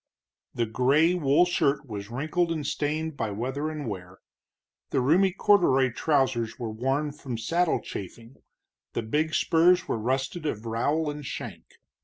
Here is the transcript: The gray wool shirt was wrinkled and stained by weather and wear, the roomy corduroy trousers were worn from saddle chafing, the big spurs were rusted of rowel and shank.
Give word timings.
The 0.55 0.65
gray 0.65 1.13
wool 1.13 1.45
shirt 1.45 1.85
was 1.87 2.09
wrinkled 2.09 2.51
and 2.51 2.65
stained 2.65 3.15
by 3.15 3.29
weather 3.29 3.69
and 3.69 3.87
wear, 3.87 4.17
the 4.89 4.99
roomy 4.99 5.31
corduroy 5.31 5.91
trousers 5.91 6.57
were 6.57 6.71
worn 6.71 7.11
from 7.11 7.37
saddle 7.37 7.79
chafing, 7.79 8.37
the 8.93 9.03
big 9.03 9.35
spurs 9.35 9.87
were 9.87 9.99
rusted 9.99 10.47
of 10.47 10.65
rowel 10.65 11.11
and 11.11 11.23
shank. 11.23 11.75